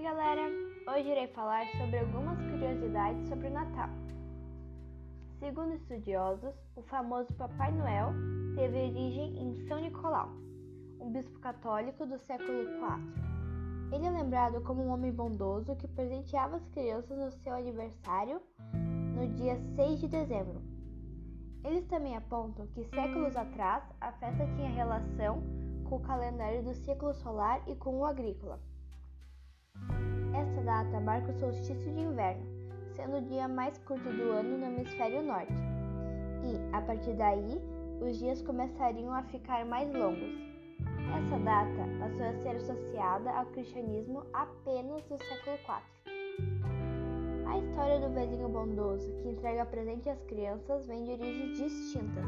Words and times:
galera! 0.00 0.42
Hoje 0.94 1.08
irei 1.08 1.26
falar 1.28 1.66
sobre 1.68 1.98
algumas 1.98 2.38
curiosidades 2.38 3.26
sobre 3.28 3.48
o 3.48 3.50
Natal. 3.50 3.88
Segundo 5.38 5.74
estudiosos, 5.74 6.54
o 6.76 6.82
famoso 6.82 7.32
Papai 7.34 7.72
Noel 7.72 8.12
teve 8.54 8.78
origem 8.78 9.38
em 9.38 9.66
São 9.66 9.80
Nicolau, 9.80 10.28
um 11.00 11.10
bispo 11.10 11.38
católico 11.40 12.04
do 12.04 12.18
século 12.18 12.62
IV. 12.62 13.94
Ele 13.94 14.06
é 14.06 14.10
lembrado 14.10 14.60
como 14.62 14.82
um 14.82 14.90
homem 14.90 15.10
bondoso 15.10 15.74
que 15.76 15.88
presenteava 15.88 16.56
as 16.56 16.68
crianças 16.68 17.16
no 17.16 17.32
seu 17.32 17.54
aniversário 17.54 18.40
no 19.14 19.26
dia 19.34 19.58
6 19.76 20.00
de 20.00 20.08
dezembro. 20.08 20.60
Eles 21.64 21.86
também 21.86 22.14
apontam 22.14 22.66
que 22.68 22.84
séculos 22.84 23.34
atrás 23.34 23.82
a 24.00 24.12
festa 24.12 24.46
tinha 24.56 24.68
relação 24.68 25.42
com 25.88 25.96
o 25.96 26.02
calendário 26.02 26.62
do 26.62 26.74
ciclo 26.74 27.14
solar 27.14 27.62
e 27.66 27.74
com 27.74 27.98
o 27.98 28.04
agrícola. 28.04 28.60
Essa 30.36 30.60
data 30.60 31.00
marca 31.00 31.32
o 31.32 31.38
solstício 31.40 31.92
de 31.94 32.00
inverno, 32.00 32.44
sendo 32.92 33.16
o 33.16 33.22
dia 33.22 33.48
mais 33.48 33.78
curto 33.78 34.04
do 34.04 34.32
ano 34.32 34.58
no 34.58 34.66
hemisfério 34.66 35.22
norte. 35.22 35.52
E, 36.44 36.76
a 36.76 36.82
partir 36.82 37.14
daí, 37.14 37.58
os 38.02 38.18
dias 38.18 38.42
começariam 38.42 39.14
a 39.14 39.22
ficar 39.22 39.64
mais 39.64 39.90
longos. 39.94 40.36
Essa 41.16 41.38
data 41.38 41.88
passou 41.98 42.26
a 42.26 42.34
ser 42.42 42.56
associada 42.56 43.30
ao 43.30 43.46
cristianismo 43.46 44.24
apenas 44.34 45.02
no 45.08 45.16
século 45.16 45.56
IV. 45.56 45.96
A 47.48 47.58
história 47.58 48.00
do 48.00 48.12
velhinho 48.12 48.50
bondoso 48.50 49.10
que 49.22 49.28
entrega 49.28 49.64
presente 49.64 50.10
às 50.10 50.22
crianças 50.24 50.86
vem 50.86 51.04
de 51.04 51.12
origens 51.12 51.56
distintas. 51.56 52.24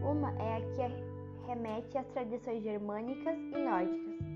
Uma 0.00 0.30
é 0.40 0.58
a 0.58 0.60
que 0.60 1.46
remete 1.48 1.98
às 1.98 2.06
tradições 2.08 2.62
germânicas 2.62 3.36
e 3.36 3.58
nórdicas, 3.58 4.31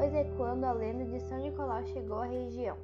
pois 0.00 0.14
é 0.14 0.24
quando 0.38 0.64
a 0.64 0.72
lenda 0.72 1.04
de 1.04 1.20
São 1.20 1.36
Nicolau 1.36 1.84
chegou 1.84 2.20
à 2.20 2.24
região, 2.24 2.74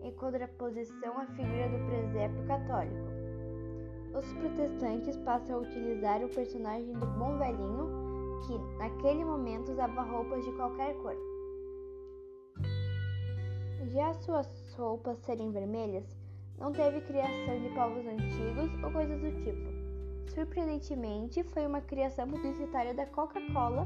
em 0.00 0.12
contraposição 0.12 1.18
à 1.18 1.26
figura 1.26 1.68
do 1.68 1.84
presépio 1.86 2.46
católico. 2.46 3.10
Os 4.16 4.32
protestantes 4.34 5.16
passam 5.16 5.56
a 5.56 5.58
utilizar 5.58 6.22
o 6.22 6.28
personagem 6.28 6.92
do 6.92 7.04
bom 7.18 7.36
velhinho 7.36 7.90
que, 8.46 8.56
naquele 8.78 9.24
momento, 9.24 9.72
usava 9.72 10.02
roupas 10.02 10.44
de 10.44 10.52
qualquer 10.52 10.94
cor. 10.98 11.16
Já 13.88 14.14
suas 14.14 14.72
roupas 14.78 15.18
serem 15.18 15.50
vermelhas, 15.50 16.16
não 16.60 16.70
teve 16.70 17.00
criação 17.00 17.60
de 17.60 17.74
povos 17.74 18.06
antigos 18.06 18.84
ou 18.84 18.92
coisas 18.92 19.20
do 19.20 19.32
tipo. 19.42 20.30
Surpreendentemente, 20.32 21.42
foi 21.42 21.66
uma 21.66 21.80
criação 21.80 22.28
publicitária 22.28 22.94
da 22.94 23.04
Coca-Cola 23.06 23.84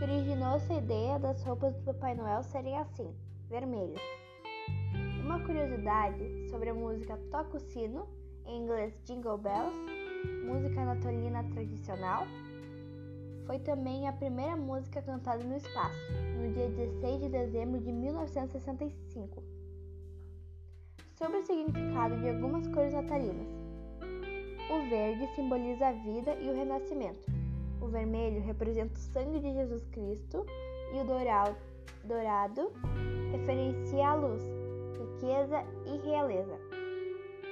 que 0.00 0.04
originou 0.04 0.56
essa 0.56 0.72
ideia 0.72 1.18
das 1.18 1.42
roupas 1.42 1.74
do 1.74 1.82
Papai 1.84 2.14
Noel 2.14 2.42
serem 2.42 2.74
assim, 2.78 3.14
vermelhas. 3.50 4.00
Uma 5.22 5.38
curiosidade 5.44 6.48
sobre 6.48 6.70
a 6.70 6.74
música 6.74 7.18
Toca 7.30 7.58
o 7.58 7.60
Sino, 7.60 8.08
em 8.46 8.62
inglês 8.62 8.98
Jingle 9.04 9.36
Bells, 9.36 9.76
música 10.46 10.86
natalina 10.86 11.44
tradicional, 11.52 12.26
foi 13.46 13.58
também 13.58 14.08
a 14.08 14.12
primeira 14.14 14.56
música 14.56 15.02
cantada 15.02 15.44
no 15.44 15.58
espaço, 15.58 15.98
no 16.38 16.50
dia 16.50 16.70
16 16.70 17.20
de 17.20 17.28
dezembro 17.28 17.78
de 17.78 17.92
1965. 17.92 19.42
Sobre 21.12 21.40
o 21.40 21.44
significado 21.44 22.16
de 22.16 22.30
algumas 22.30 22.66
cores 22.68 22.94
natalinas. 22.94 23.48
O 24.70 24.88
verde 24.88 25.26
simboliza 25.34 25.88
a 25.88 25.92
vida 25.92 26.34
e 26.36 26.48
o 26.48 26.54
renascimento. 26.54 27.39
O 27.80 27.86
vermelho 27.86 28.42
representa 28.42 28.94
o 28.94 28.98
sangue 28.98 29.40
de 29.40 29.52
Jesus 29.52 29.84
Cristo 29.92 30.46
e 30.92 31.00
o 31.00 31.04
dourado 32.04 32.72
referencia 33.32 34.08
a 34.08 34.14
luz, 34.14 34.42
riqueza 34.98 35.64
e 35.86 35.98
realeza. 36.06 36.58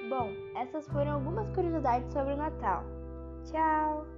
Bom, 0.09 0.31
essas 0.57 0.87
foram 0.89 1.13
algumas 1.13 1.49
curiosidades 1.51 2.13
sobre 2.13 2.35
o 2.35 2.37
Natal. 2.37 2.85
Tchau! 3.45 4.18